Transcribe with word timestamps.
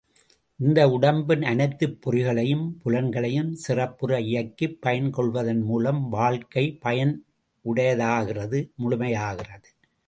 இந்த 0.59 0.89
உடம்பின் 0.89 1.43
அனைத்துப் 1.43 1.97
பொறிகளையும் 2.01 2.63
புலன்களையும் 2.83 3.51
சிறப்புற 3.53 4.19
இயக்கிப் 4.19 4.77
பயன் 4.81 5.09
கொள்வதன் 5.09 5.61
மூலம் 5.61 6.09
வாழ்க்கை 6.09 6.79
பயனுடையதாகிறது 6.85 8.61
முழுமையாகிறது. 8.83 9.69